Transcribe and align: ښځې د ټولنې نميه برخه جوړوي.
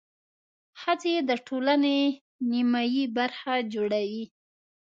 ښځې 0.81 1.15
د 1.29 1.31
ټولنې 1.47 1.97
نميه 2.49 3.05
برخه 3.17 3.53
جوړوي. 3.73 4.25